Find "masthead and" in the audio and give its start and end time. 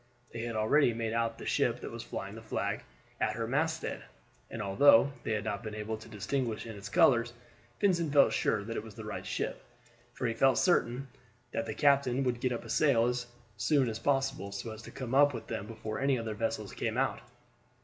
3.47-4.59